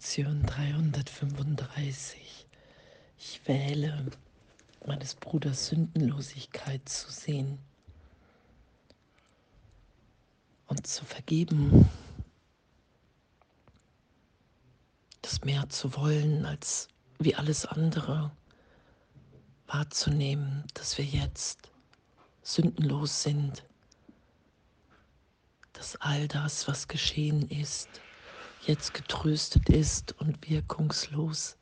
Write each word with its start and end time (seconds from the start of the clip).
Lektion 0.00 0.42
335. 0.46 2.46
Ich 3.18 3.46
wähle, 3.46 4.06
meines 4.86 5.14
Bruders 5.14 5.66
Sündenlosigkeit 5.66 6.88
zu 6.88 7.10
sehen 7.10 7.58
und 10.68 10.86
zu 10.86 11.04
vergeben, 11.04 11.86
das 15.20 15.44
mehr 15.44 15.68
zu 15.68 15.94
wollen 15.94 16.46
als 16.46 16.88
wie 17.18 17.34
alles 17.34 17.66
andere, 17.66 18.30
wahrzunehmen, 19.66 20.64
dass 20.72 20.96
wir 20.96 21.04
jetzt 21.04 21.70
sündenlos 22.42 23.22
sind, 23.22 23.64
dass 25.74 25.96
all 25.96 26.26
das, 26.26 26.66
was 26.66 26.88
geschehen 26.88 27.46
ist, 27.50 27.90
jetzt 28.66 28.94
getröstet 28.94 29.68
ist 29.68 30.12
und 30.20 30.48
wirkungslos. 30.48 31.56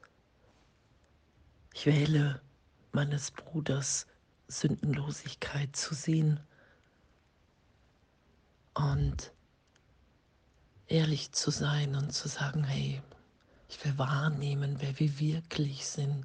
Ich 1.72 1.86
wähle 1.86 2.40
meines 2.92 3.30
Bruders 3.30 4.06
Sündenlosigkeit 4.48 5.76
zu 5.76 5.94
sehen 5.94 6.40
und 8.74 9.32
ehrlich 10.86 11.32
zu 11.32 11.50
sein 11.50 11.94
und 11.94 12.12
zu 12.12 12.28
sagen, 12.28 12.64
hey, 12.64 13.02
ich 13.68 13.84
will 13.84 13.96
wahrnehmen, 13.98 14.76
wer 14.80 14.98
wir 14.98 15.18
wirklich 15.18 15.86
sind. 15.86 16.24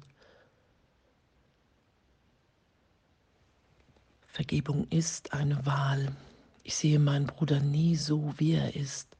Vergebung 4.26 4.88
ist 4.88 5.32
eine 5.32 5.64
Wahl. 5.66 6.16
Ich 6.64 6.74
sehe 6.74 6.98
meinen 6.98 7.26
Bruder 7.26 7.60
nie 7.60 7.94
so, 7.94 8.34
wie 8.38 8.54
er 8.54 8.74
ist 8.74 9.13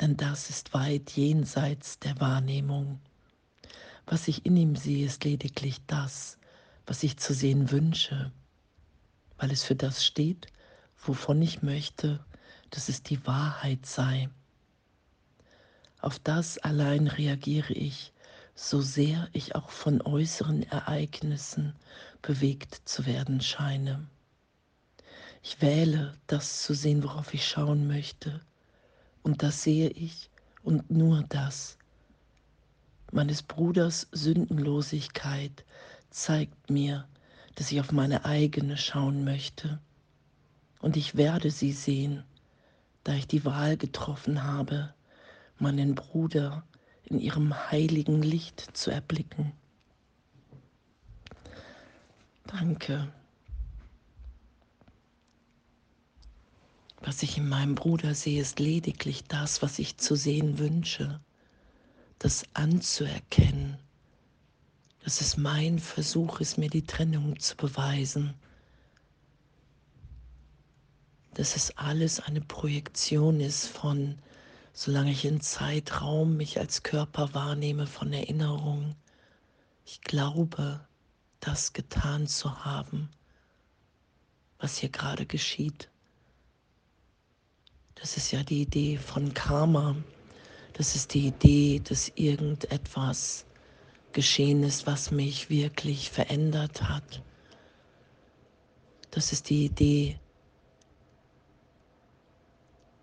denn 0.00 0.16
das 0.16 0.50
ist 0.50 0.74
weit 0.74 1.10
jenseits 1.12 1.98
der 1.98 2.20
Wahrnehmung. 2.20 3.00
Was 4.06 4.28
ich 4.28 4.46
in 4.46 4.56
ihm 4.56 4.76
sehe, 4.76 5.06
ist 5.06 5.24
lediglich 5.24 5.78
das, 5.86 6.38
was 6.86 7.02
ich 7.02 7.16
zu 7.18 7.34
sehen 7.34 7.70
wünsche, 7.70 8.30
weil 9.38 9.50
es 9.50 9.64
für 9.64 9.74
das 9.74 10.04
steht, 10.04 10.46
wovon 10.98 11.42
ich 11.42 11.62
möchte, 11.62 12.24
dass 12.70 12.88
es 12.88 13.02
die 13.02 13.26
Wahrheit 13.26 13.86
sei. 13.86 14.28
Auf 16.00 16.18
das 16.18 16.58
allein 16.58 17.08
reagiere 17.08 17.72
ich, 17.72 18.12
so 18.54 18.80
sehr 18.80 19.28
ich 19.32 19.54
auch 19.54 19.70
von 19.70 20.00
äußeren 20.00 20.62
Ereignissen 20.64 21.74
bewegt 22.22 22.80
zu 22.84 23.06
werden 23.06 23.40
scheine. 23.40 24.06
Ich 25.42 25.60
wähle, 25.60 26.16
das 26.26 26.62
zu 26.62 26.74
sehen, 26.74 27.02
worauf 27.02 27.34
ich 27.34 27.46
schauen 27.46 27.86
möchte, 27.86 28.40
und 29.26 29.42
das 29.42 29.64
sehe 29.64 29.88
ich 29.88 30.30
und 30.62 30.88
nur 30.88 31.24
das. 31.28 31.78
Meines 33.10 33.42
Bruders 33.42 34.06
Sündenlosigkeit 34.12 35.64
zeigt 36.10 36.70
mir, 36.70 37.08
dass 37.56 37.72
ich 37.72 37.80
auf 37.80 37.90
meine 37.90 38.24
eigene 38.24 38.76
schauen 38.76 39.24
möchte. 39.24 39.80
Und 40.80 40.96
ich 40.96 41.16
werde 41.16 41.50
sie 41.50 41.72
sehen, 41.72 42.22
da 43.02 43.14
ich 43.14 43.26
die 43.26 43.44
Wahl 43.44 43.76
getroffen 43.76 44.44
habe, 44.44 44.94
meinen 45.58 45.96
Bruder 45.96 46.64
in 47.02 47.18
ihrem 47.18 47.52
heiligen 47.72 48.22
Licht 48.22 48.76
zu 48.76 48.92
erblicken. 48.92 49.50
Danke. 52.46 53.08
Was 57.02 57.22
ich 57.22 57.36
in 57.36 57.48
meinem 57.48 57.74
Bruder 57.74 58.14
sehe, 58.14 58.40
ist 58.40 58.58
lediglich 58.58 59.24
das, 59.24 59.62
was 59.62 59.78
ich 59.78 59.98
zu 59.98 60.16
sehen 60.16 60.58
wünsche, 60.58 61.20
das 62.18 62.44
anzuerkennen, 62.54 63.78
dass 65.04 65.20
es 65.20 65.36
mein 65.36 65.78
Versuch 65.78 66.40
ist, 66.40 66.58
mir 66.58 66.70
die 66.70 66.86
Trennung 66.86 67.38
zu 67.38 67.56
beweisen, 67.56 68.34
dass 71.34 71.54
es 71.54 71.76
alles 71.76 72.18
eine 72.20 72.40
Projektion 72.40 73.40
ist 73.40 73.68
von, 73.68 74.18
solange 74.72 75.10
ich 75.10 75.26
in 75.26 75.42
Zeitraum 75.42 76.36
mich 76.36 76.58
als 76.58 76.82
Körper 76.82 77.34
wahrnehme, 77.34 77.86
von 77.86 78.12
Erinnerung. 78.12 78.96
Ich 79.84 80.00
glaube, 80.00 80.80
das 81.40 81.74
getan 81.74 82.26
zu 82.26 82.64
haben, 82.64 83.10
was 84.58 84.78
hier 84.78 84.88
gerade 84.88 85.26
geschieht. 85.26 85.90
Das 87.96 88.16
ist 88.16 88.30
ja 88.30 88.42
die 88.42 88.62
Idee 88.62 88.98
von 88.98 89.34
Karma. 89.34 89.96
Das 90.74 90.94
ist 90.94 91.14
die 91.14 91.28
Idee, 91.28 91.80
dass 91.82 92.12
irgendetwas 92.14 93.46
geschehen 94.12 94.62
ist, 94.62 94.86
was 94.86 95.10
mich 95.10 95.50
wirklich 95.50 96.10
verändert 96.10 96.82
hat. 96.82 97.22
Das 99.10 99.32
ist 99.32 99.50
die 99.50 99.64
Idee, 99.64 100.20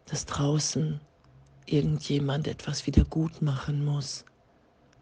dass 0.06 0.26
draußen 0.26 1.02
irgendjemand 1.66 2.48
etwas 2.48 2.86
wieder 2.86 3.04
gut 3.04 3.42
machen 3.42 3.84
muss 3.84 4.26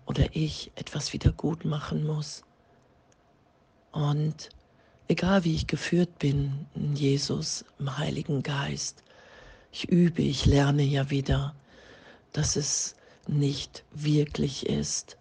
oder 0.05 0.25
ich 0.33 0.71
etwas 0.75 1.11
wieder 1.11 1.33
gut 1.33 1.65
machen 1.65 2.05
muss. 2.05 2.43
Und 3.91 4.49
egal 5.09 5.43
wie 5.43 5.55
ich 5.55 5.67
geführt 5.67 6.17
bin 6.17 6.65
in 6.75 6.95
Jesus, 6.95 7.65
im 7.77 7.97
Heiligen 7.97 8.41
Geist, 8.41 9.03
ich 9.71 9.89
übe, 9.89 10.21
ich 10.21 10.45
lerne 10.45 10.83
ja 10.83 11.09
wieder, 11.09 11.55
dass 12.33 12.55
es 12.55 12.95
nicht 13.27 13.83
wirklich 13.91 14.65
ist. 14.67 15.17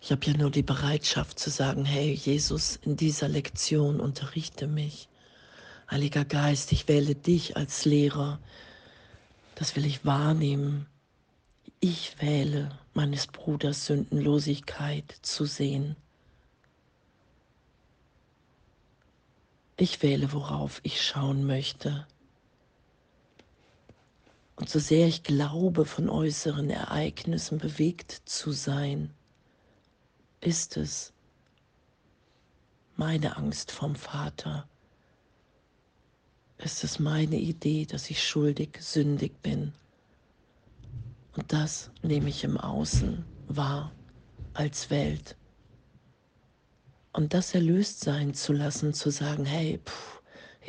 Ich 0.00 0.12
habe 0.12 0.24
ja 0.26 0.36
nur 0.36 0.50
die 0.50 0.62
Bereitschaft 0.62 1.38
zu 1.38 1.50
sagen, 1.50 1.84
hey 1.84 2.12
Jesus, 2.12 2.76
in 2.76 2.96
dieser 2.96 3.28
Lektion 3.28 4.00
unterrichte 4.00 4.66
mich. 4.66 5.08
Heiliger 5.90 6.24
Geist, 6.24 6.72
ich 6.72 6.86
wähle 6.88 7.14
dich 7.14 7.56
als 7.56 7.84
Lehrer. 7.84 8.38
Das 9.54 9.74
will 9.74 9.84
ich 9.86 10.04
wahrnehmen. 10.04 10.86
Ich 11.80 12.20
wähle 12.20 12.78
meines 12.94 13.26
Bruders 13.26 13.86
Sündenlosigkeit 13.86 15.16
zu 15.22 15.46
sehen. 15.46 15.96
Ich 19.76 20.02
wähle, 20.02 20.32
worauf 20.32 20.80
ich 20.82 21.02
schauen 21.02 21.44
möchte. 21.44 22.06
Und 24.58 24.68
so 24.68 24.80
sehr 24.80 25.06
ich 25.06 25.22
glaube, 25.22 25.84
von 25.84 26.10
äußeren 26.10 26.68
Ereignissen 26.68 27.58
bewegt 27.58 28.10
zu 28.24 28.50
sein, 28.50 29.14
ist 30.40 30.76
es 30.76 31.12
meine 32.96 33.36
Angst 33.36 33.70
vom 33.70 33.94
Vater, 33.94 34.68
ist 36.58 36.82
es 36.82 36.98
meine 36.98 37.36
Idee, 37.36 37.86
dass 37.86 38.10
ich 38.10 38.26
schuldig, 38.26 38.78
sündig 38.80 39.40
bin. 39.42 39.72
Und 41.36 41.52
das 41.52 41.92
nehme 42.02 42.28
ich 42.28 42.42
im 42.42 42.58
Außen 42.58 43.24
wahr 43.46 43.92
als 44.54 44.90
Welt. 44.90 45.36
Und 47.12 47.32
das 47.32 47.54
erlöst 47.54 48.00
sein 48.00 48.34
zu 48.34 48.52
lassen, 48.52 48.92
zu 48.92 49.10
sagen, 49.10 49.44
hey, 49.44 49.78
pff, 49.84 50.17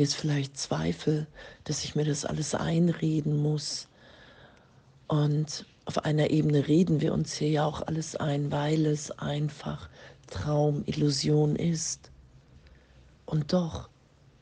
ist 0.04 0.16
vielleicht 0.16 0.58
Zweifel, 0.58 1.28
dass 1.66 1.84
ich 1.84 1.96
mir 1.96 2.06
das 2.06 2.26
alles 2.26 2.56
einreden 2.56 3.38
muss. 3.38 3.88
Und 5.08 5.66
auf 5.86 6.06
einer 6.06 6.30
Ebene 6.30 6.68
reden 6.68 7.02
wir 7.02 7.14
uns 7.14 7.34
hier 7.34 7.50
ja 7.50 7.66
auch 7.66 7.82
alles 7.82 8.16
ein, 8.16 8.52
weil 8.52 8.86
es 8.86 9.12
einfach 9.12 9.90
Traum, 10.28 10.84
Illusion 10.86 11.56
ist. 11.56 12.12
Und 13.26 13.52
doch 13.52 13.90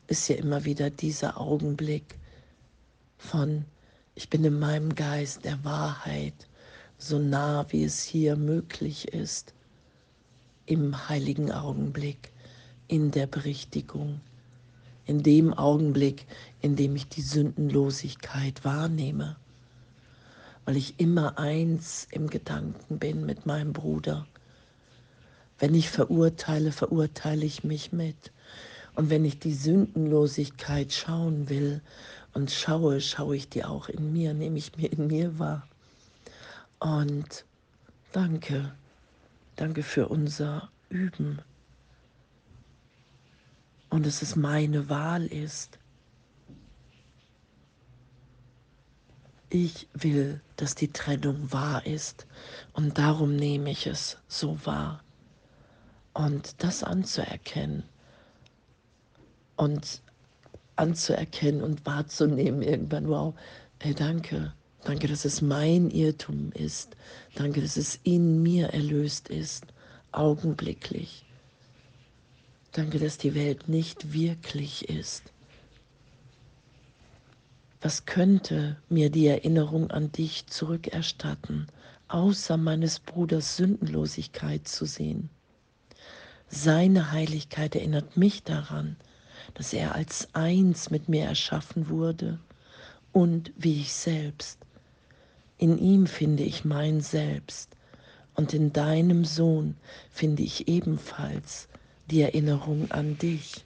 ist 0.06 0.28
ja 0.28 0.36
immer 0.36 0.64
wieder 0.64 0.90
dieser 0.90 1.40
Augenblick 1.40 2.18
von, 3.16 3.64
ich 4.14 4.30
bin 4.30 4.44
in 4.44 4.58
meinem 4.58 4.94
Geist 4.94 5.44
der 5.44 5.64
Wahrheit 5.64 6.34
so 6.98 7.18
nah, 7.18 7.64
wie 7.70 7.84
es 7.84 8.02
hier 8.02 8.36
möglich 8.36 9.08
ist, 9.08 9.54
im 10.66 11.08
heiligen 11.08 11.50
Augenblick, 11.50 12.32
in 12.88 13.10
der 13.10 13.26
Berichtigung 13.26 14.20
in 15.08 15.22
dem 15.22 15.54
Augenblick, 15.54 16.26
in 16.60 16.76
dem 16.76 16.94
ich 16.94 17.08
die 17.08 17.22
Sündenlosigkeit 17.22 18.62
wahrnehme, 18.62 19.36
weil 20.66 20.76
ich 20.76 21.00
immer 21.00 21.38
eins 21.38 22.06
im 22.10 22.28
Gedanken 22.28 22.98
bin 22.98 23.24
mit 23.24 23.46
meinem 23.46 23.72
Bruder. 23.72 24.26
Wenn 25.58 25.74
ich 25.74 25.88
verurteile, 25.88 26.72
verurteile 26.72 27.46
ich 27.46 27.64
mich 27.64 27.90
mit. 27.90 28.32
Und 28.96 29.08
wenn 29.08 29.24
ich 29.24 29.38
die 29.38 29.54
Sündenlosigkeit 29.54 30.92
schauen 30.92 31.48
will 31.48 31.80
und 32.34 32.50
schaue, 32.50 33.00
schaue 33.00 33.34
ich 33.34 33.48
die 33.48 33.64
auch 33.64 33.88
in 33.88 34.12
mir, 34.12 34.34
nehme 34.34 34.58
ich 34.58 34.76
mir 34.76 34.92
in 34.92 35.06
mir 35.06 35.38
wahr. 35.38 35.66
Und 36.80 37.46
danke, 38.12 38.72
danke 39.56 39.82
für 39.82 40.08
unser 40.08 40.68
Üben 40.90 41.38
und 43.90 44.06
dass 44.06 44.22
es 44.22 44.36
meine 44.36 44.88
Wahl 44.88 45.26
ist. 45.26 45.78
Ich 49.50 49.88
will, 49.94 50.42
dass 50.56 50.74
die 50.74 50.92
Trennung 50.92 51.50
wahr 51.52 51.86
ist 51.86 52.26
und 52.74 52.98
darum 52.98 53.34
nehme 53.34 53.70
ich 53.70 53.86
es 53.86 54.18
so 54.28 54.58
wahr. 54.64 55.02
Und 56.12 56.62
das 56.62 56.82
anzuerkennen 56.82 57.84
und 59.56 60.02
anzuerkennen 60.76 61.62
und 61.62 61.86
wahrzunehmen 61.86 62.62
irgendwann, 62.62 63.08
wow, 63.08 63.34
hey, 63.80 63.94
danke, 63.94 64.52
danke, 64.84 65.08
dass 65.08 65.24
es 65.24 65.40
mein 65.40 65.90
Irrtum 65.90 66.52
ist, 66.52 66.96
danke, 67.34 67.62
dass 67.62 67.76
es 67.76 67.98
in 68.02 68.42
mir 68.42 68.68
erlöst 68.68 69.28
ist, 69.28 69.66
augenblicklich. 70.12 71.27
Danke, 72.78 73.00
dass 73.00 73.18
die 73.18 73.34
Welt 73.34 73.68
nicht 73.68 74.12
wirklich 74.12 74.88
ist. 74.88 75.32
Was 77.80 78.06
könnte 78.06 78.76
mir 78.88 79.10
die 79.10 79.26
Erinnerung 79.26 79.90
an 79.90 80.12
dich 80.12 80.46
zurückerstatten, 80.46 81.66
außer 82.06 82.56
meines 82.56 83.00
Bruders 83.00 83.56
Sündenlosigkeit 83.56 84.68
zu 84.68 84.84
sehen? 84.84 85.28
Seine 86.46 87.10
Heiligkeit 87.10 87.74
erinnert 87.74 88.16
mich 88.16 88.44
daran, 88.44 88.94
dass 89.54 89.72
er 89.72 89.96
als 89.96 90.32
eins 90.36 90.88
mit 90.88 91.08
mir 91.08 91.24
erschaffen 91.24 91.88
wurde 91.88 92.38
und 93.10 93.52
wie 93.56 93.80
ich 93.80 93.92
selbst. 93.92 94.60
In 95.56 95.78
ihm 95.78 96.06
finde 96.06 96.44
ich 96.44 96.64
mein 96.64 97.00
Selbst 97.00 97.76
und 98.36 98.54
in 98.54 98.72
deinem 98.72 99.24
Sohn 99.24 99.74
finde 100.12 100.44
ich 100.44 100.68
ebenfalls 100.68 101.66
die 102.10 102.22
Erinnerung 102.22 102.90
an 102.90 103.18
dich. 103.18 103.64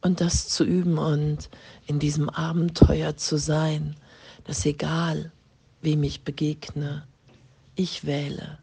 Und 0.00 0.20
das 0.20 0.48
zu 0.48 0.64
üben 0.64 0.98
und 0.98 1.50
in 1.86 1.98
diesem 1.98 2.28
Abenteuer 2.28 3.16
zu 3.16 3.36
sein, 3.36 3.96
dass 4.44 4.64
egal, 4.64 5.32
wem 5.82 6.02
ich 6.02 6.22
begegne, 6.22 7.06
ich 7.74 8.04
wähle 8.04 8.58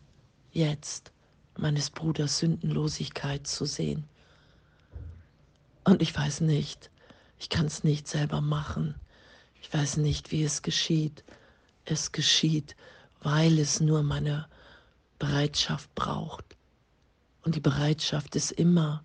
jetzt 0.51 1.11
meines 1.57 1.89
Bruders 1.89 2.39
Sündenlosigkeit 2.39 3.47
zu 3.47 3.65
sehen. 3.65 4.05
Und 5.83 6.01
ich 6.01 6.15
weiß 6.15 6.41
nicht, 6.41 6.89
ich 7.37 7.49
kann 7.49 7.65
es 7.65 7.83
nicht 7.83 8.07
selber 8.07 8.41
machen. 8.41 8.95
Ich 9.61 9.73
weiß 9.73 9.97
nicht, 9.97 10.31
wie 10.31 10.43
es 10.43 10.61
geschieht. 10.61 11.23
Es 11.85 12.11
geschieht, 12.11 12.75
weil 13.21 13.59
es 13.59 13.79
nur 13.79 14.01
meine 14.03 14.47
Bereitschaft 15.25 15.93
braucht. 15.95 16.55
Und 17.41 17.55
die 17.55 17.59
Bereitschaft 17.59 18.35
ist 18.35 18.51
immer, 18.51 19.03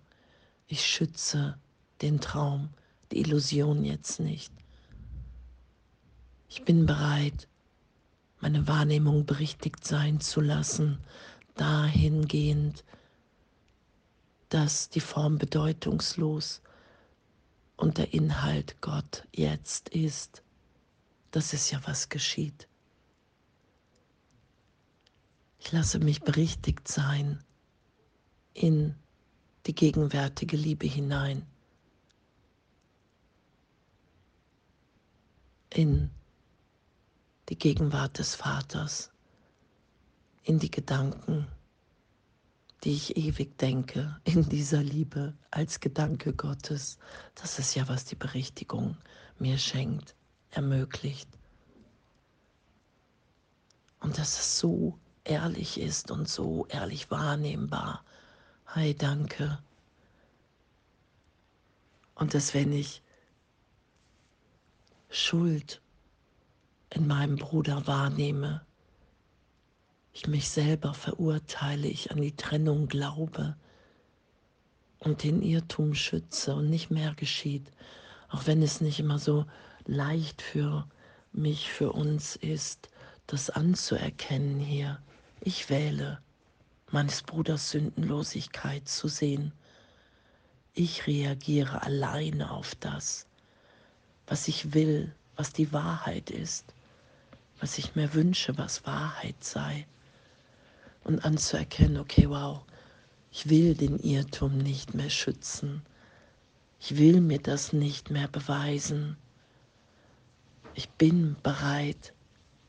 ich 0.67 0.85
schütze 0.85 1.57
den 2.03 2.21
Traum, 2.21 2.69
die 3.11 3.19
Illusion 3.21 3.83
jetzt 3.83 4.19
nicht. 4.19 4.53
Ich 6.47 6.63
bin 6.63 6.85
bereit, 6.85 7.47
meine 8.39 8.67
Wahrnehmung 8.67 9.25
berichtigt 9.25 9.83
sein 9.85 10.19
zu 10.19 10.41
lassen, 10.41 10.99
dahingehend, 11.55 12.83
dass 14.49 14.89
die 14.89 14.99
Form 14.99 15.39
bedeutungslos 15.39 16.61
und 17.77 17.97
der 17.97 18.13
Inhalt 18.13 18.79
Gott 18.79 19.25
jetzt 19.33 19.89
ist. 19.89 20.43
Das 21.31 21.53
ist 21.53 21.71
ja, 21.71 21.81
was 21.85 22.09
geschieht. 22.09 22.67
Lasse 25.71 25.99
mich 25.99 26.21
berichtigt 26.21 26.87
sein 26.87 27.43
in 28.53 28.95
die 29.65 29.75
gegenwärtige 29.75 30.57
Liebe 30.57 30.87
hinein. 30.87 31.45
in 35.73 36.09
die 37.49 37.57
Gegenwart 37.57 38.19
des 38.19 38.35
Vaters, 38.35 39.11
in 40.43 40.59
die 40.59 40.71
Gedanken, 40.71 41.47
die 42.83 42.93
ich 42.93 43.15
ewig 43.17 43.57
denke, 43.57 44.19
in 44.23 44.47
dieser 44.49 44.81
Liebe 44.81 45.33
als 45.51 45.79
Gedanke 45.79 46.33
Gottes. 46.33 46.97
Das 47.35 47.59
ist 47.59 47.75
ja, 47.75 47.87
was 47.87 48.05
die 48.05 48.15
Berichtigung 48.15 48.97
mir 49.37 49.57
schenkt, 49.57 50.15
ermöglicht. 50.49 51.29
Und 53.99 54.17
dass 54.17 54.39
es 54.39 54.59
so 54.59 54.97
ehrlich 55.23 55.79
ist 55.79 56.11
und 56.11 56.27
so 56.27 56.65
ehrlich 56.69 57.11
wahrnehmbar. 57.11 58.03
Hi, 58.67 58.95
danke. 58.95 59.59
Und 62.15 62.33
dass 62.33 62.53
wenn 62.53 62.71
ich 62.71 63.01
Schuld 65.09 65.81
in 66.89 67.07
meinem 67.07 67.35
Bruder 67.35 67.87
wahrnehme, 67.87 68.65
ich 70.13 70.27
mich 70.27 70.49
selber 70.49 70.93
verurteile, 70.93 71.87
ich 71.87 72.11
an 72.11 72.21
die 72.21 72.35
Trennung 72.35 72.87
glaube 72.87 73.55
und 74.99 75.23
den 75.23 75.41
Irrtum 75.41 75.93
schütze 75.93 76.53
und 76.55 76.69
nicht 76.69 76.91
mehr 76.91 77.13
geschieht, 77.13 77.71
auch 78.29 78.45
wenn 78.45 78.61
es 78.61 78.81
nicht 78.81 78.99
immer 78.99 79.19
so 79.19 79.45
leicht 79.85 80.41
für 80.41 80.87
mich, 81.31 81.71
für 81.71 81.91
uns 81.91 82.35
ist, 82.35 82.89
das 83.27 83.49
anzuerkennen 83.49 84.59
hier. 84.59 85.01
Ich 85.41 85.69
wähle, 85.69 86.21
meines 86.89 87.21
Bruders 87.23 87.71
Sündenlosigkeit 87.71 88.87
zu 88.87 89.07
sehen. 89.07 89.51
Ich 90.73 91.07
reagiere 91.07 91.83
alleine 91.83 92.51
auf 92.51 92.75
das 92.75 93.27
was 94.31 94.47
ich 94.47 94.73
will, 94.73 95.13
was 95.35 95.51
die 95.51 95.73
Wahrheit 95.73 96.29
ist, 96.29 96.73
was 97.59 97.77
ich 97.77 97.95
mir 97.95 98.13
wünsche, 98.13 98.57
was 98.57 98.85
Wahrheit 98.85 99.43
sei. 99.43 99.85
Und 101.03 101.25
anzuerkennen, 101.25 101.97
okay, 101.97 102.29
wow, 102.29 102.61
ich 103.29 103.49
will 103.49 103.75
den 103.75 103.99
Irrtum 103.99 104.57
nicht 104.57 104.93
mehr 104.93 105.09
schützen. 105.09 105.81
Ich 106.79 106.97
will 106.97 107.19
mir 107.19 107.39
das 107.39 107.73
nicht 107.73 108.09
mehr 108.09 108.29
beweisen. 108.29 109.17
Ich 110.75 110.89
bin 110.91 111.35
bereit, 111.43 112.13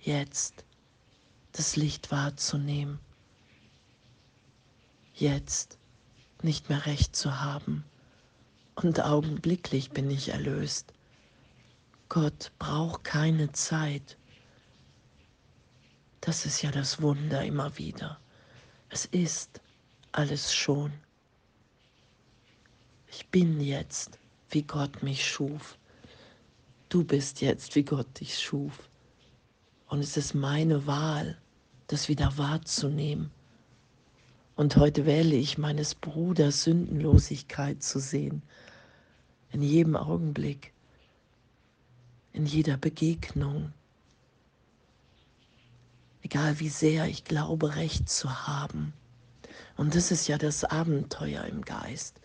jetzt 0.00 0.64
das 1.52 1.76
Licht 1.76 2.10
wahrzunehmen. 2.10 2.98
Jetzt 5.14 5.78
nicht 6.42 6.68
mehr 6.68 6.86
recht 6.86 7.14
zu 7.14 7.40
haben. 7.40 7.84
Und 8.74 9.00
augenblicklich 9.00 9.90
bin 9.90 10.10
ich 10.10 10.30
erlöst. 10.30 10.92
Gott 12.08 12.52
braucht 12.58 13.04
keine 13.04 13.52
Zeit. 13.52 14.16
Das 16.20 16.46
ist 16.46 16.62
ja 16.62 16.70
das 16.70 17.02
Wunder 17.02 17.44
immer 17.44 17.76
wieder. 17.78 18.18
Es 18.88 19.04
ist 19.06 19.60
alles 20.12 20.54
schon. 20.54 20.92
Ich 23.08 23.28
bin 23.28 23.60
jetzt, 23.60 24.18
wie 24.50 24.62
Gott 24.62 25.02
mich 25.02 25.28
schuf. 25.28 25.76
Du 26.88 27.04
bist 27.04 27.40
jetzt, 27.40 27.74
wie 27.74 27.84
Gott 27.84 28.20
dich 28.20 28.38
schuf. 28.38 28.88
Und 29.86 30.00
es 30.00 30.16
ist 30.16 30.34
meine 30.34 30.86
Wahl, 30.86 31.41
das 31.92 32.08
wieder 32.08 32.36
wahrzunehmen. 32.38 33.30
Und 34.56 34.76
heute 34.76 35.06
wähle 35.06 35.36
ich 35.36 35.58
meines 35.58 35.94
Bruders 35.94 36.64
Sündenlosigkeit 36.64 37.82
zu 37.82 38.00
sehen. 38.00 38.42
In 39.50 39.62
jedem 39.62 39.96
Augenblick 39.96 40.72
in 42.32 42.46
jeder 42.46 42.76
Begegnung. 42.76 43.72
Egal 46.22 46.60
wie 46.60 46.68
sehr 46.68 47.06
ich 47.06 47.24
glaube, 47.24 47.76
recht 47.76 48.08
zu 48.08 48.46
haben. 48.46 48.92
Und 49.76 49.94
das 49.94 50.10
ist 50.10 50.28
ja 50.28 50.38
das 50.38 50.64
Abenteuer 50.64 51.44
im 51.44 51.62
Geist. 51.62 52.20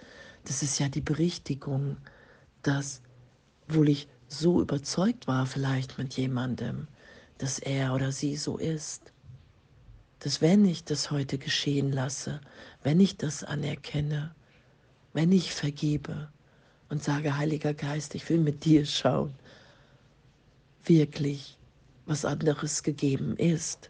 Das 0.45 0.63
ist 0.63 0.79
ja 0.79 0.87
die 0.87 1.01
Berichtigung, 1.01 1.97
dass, 2.61 3.01
wohl 3.67 3.89
ich 3.89 4.07
so 4.27 4.61
überzeugt 4.61 5.27
war 5.27 5.45
vielleicht 5.45 5.97
mit 5.97 6.15
jemandem, 6.15 6.87
dass 7.37 7.59
er 7.59 7.93
oder 7.93 8.11
sie 8.11 8.35
so 8.35 8.57
ist, 8.57 9.11
dass 10.27 10.41
wenn 10.41 10.65
ich 10.65 10.83
das 10.83 11.09
heute 11.09 11.37
geschehen 11.37 11.89
lasse, 11.89 12.41
wenn 12.83 12.99
ich 12.99 13.15
das 13.15 13.45
anerkenne, 13.45 14.35
wenn 15.13 15.31
ich 15.31 15.53
vergebe 15.53 16.29
und 16.89 17.01
sage, 17.01 17.37
Heiliger 17.37 17.73
Geist, 17.73 18.13
ich 18.13 18.27
will 18.27 18.39
mit 18.39 18.65
dir 18.65 18.85
schauen, 18.85 19.33
wirklich 20.83 21.57
was 22.07 22.25
anderes 22.25 22.83
gegeben 22.83 23.37
ist. 23.37 23.89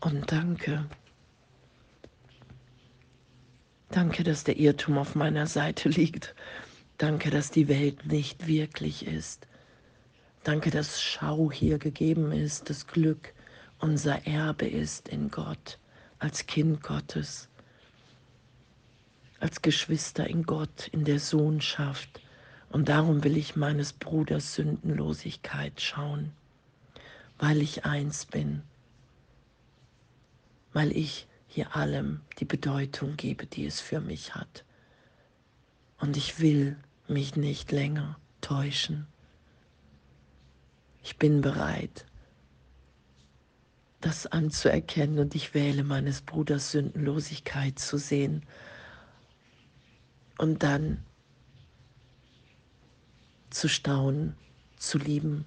Und 0.00 0.32
danke. 0.32 0.86
Danke, 3.90 4.24
dass 4.24 4.44
der 4.44 4.56
Irrtum 4.56 4.96
auf 4.96 5.14
meiner 5.14 5.46
Seite 5.46 5.90
liegt. 5.90 6.34
Danke, 6.96 7.28
dass 7.28 7.50
die 7.50 7.68
Welt 7.68 8.06
nicht 8.06 8.46
wirklich 8.46 9.06
ist. 9.06 9.46
Danke, 10.44 10.70
dass 10.70 11.02
Schau 11.02 11.52
hier 11.52 11.76
gegeben 11.76 12.32
ist, 12.32 12.70
dass 12.70 12.86
Glück 12.86 13.34
unser 13.78 14.26
Erbe 14.26 14.66
ist 14.66 15.08
in 15.08 15.30
Gott, 15.30 15.78
als 16.18 16.46
Kind 16.46 16.82
Gottes, 16.82 17.48
als 19.40 19.62
Geschwister 19.62 20.26
in 20.26 20.44
Gott, 20.44 20.88
in 20.88 21.04
der 21.04 21.20
Sohnschaft 21.20 22.20
Und 22.70 22.88
darum 22.88 23.24
will 23.24 23.36
ich 23.36 23.56
meines 23.56 23.92
Bruders 23.92 24.54
Sündenlosigkeit 24.54 25.80
schauen, 25.80 26.32
weil 27.38 27.62
ich 27.62 27.84
eins 27.84 28.26
bin, 28.26 28.62
weil 30.72 30.94
ich 30.96 31.26
hier 31.46 31.76
allem 31.76 32.20
die 32.38 32.44
Bedeutung 32.44 33.16
gebe, 33.16 33.46
die 33.46 33.66
es 33.66 33.80
für 33.80 34.00
mich 34.00 34.34
hat. 34.34 34.64
Und 35.98 36.16
ich 36.16 36.40
will 36.40 36.76
mich 37.08 37.36
nicht 37.36 37.72
länger 37.72 38.18
täuschen. 38.40 39.06
Ich 41.02 41.16
bin 41.16 41.40
bereit, 41.40 42.04
das 44.06 44.24
anzuerkennen 44.28 45.18
und 45.18 45.34
ich 45.34 45.52
wähle 45.52 45.82
meines 45.82 46.20
Bruders 46.22 46.70
Sündenlosigkeit 46.70 47.76
zu 47.76 47.98
sehen 47.98 48.44
und 50.38 50.62
dann 50.62 51.04
zu 53.50 53.68
staunen, 53.68 54.36
zu 54.76 54.98
lieben. 54.98 55.44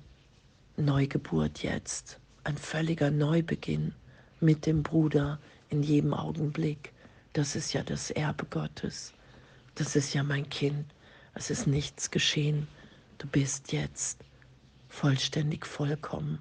Neugeburt 0.76 1.64
jetzt, 1.64 2.20
ein 2.44 2.58
völliger 2.58 3.12
Neubeginn 3.12 3.94
mit 4.42 4.66
dem 4.66 4.84
Bruder 4.84 5.40
in 5.70 5.82
jedem 5.82 6.14
Augenblick. 6.14 6.92
Das 7.32 7.56
ist 7.56 7.72
ja 7.72 7.82
das 7.84 8.12
Erbe 8.12 8.46
Gottes. 8.46 9.14
Das 9.76 9.96
ist 9.96 10.14
ja 10.14 10.24
mein 10.24 10.50
Kind. 10.50 10.86
Es 11.34 11.50
ist 11.50 11.66
nichts 11.66 12.12
geschehen. 12.12 12.68
Du 13.20 13.28
bist 13.28 13.72
jetzt 13.72 14.20
vollständig 14.90 15.66
vollkommen. 15.66 16.40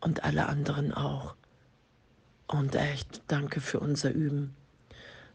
Und 0.00 0.24
alle 0.24 0.46
anderen 0.46 0.92
auch. 0.92 1.34
Und 2.46 2.74
echt, 2.74 3.22
danke 3.26 3.60
für 3.60 3.80
unser 3.80 4.10
Üben. 4.10 4.54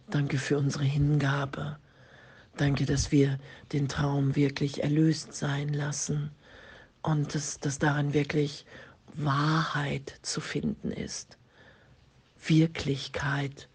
Danke 0.10 0.38
für 0.38 0.58
unsere 0.58 0.84
Hingabe. 0.84 1.78
Danke, 2.58 2.86
dass 2.86 3.12
wir 3.12 3.40
den 3.72 3.88
Traum 3.88 4.36
wirklich 4.36 4.84
erlöst 4.84 5.34
sein 5.34 5.70
lassen 5.70 6.32
und 7.02 7.34
dass, 7.36 7.60
dass 7.60 7.80
darin 7.80 8.14
wirklich 8.14 8.66
Wahrheit 9.16 10.20
zu 10.22 10.42
finden 10.42 10.92
ist. 10.92 11.38
Wirklichkeit. 12.46 13.70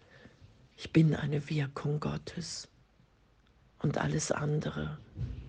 Ich 0.77 0.91
bin 0.91 1.15
eine 1.15 1.49
Wirkung 1.49 1.99
Gottes. 1.99 2.67
Und 3.79 3.97
alles 3.97 4.31
andere 4.31 4.97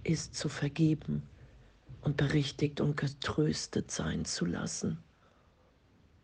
ist 0.05 0.35
zu 0.35 0.49
vergeben 0.49 1.23
und 2.03 2.17
berichtigt 2.17 2.81
und 2.81 2.97
getröstet 2.97 3.91
sein 3.91 4.25
zu 4.25 4.47
lassen. 4.47 4.99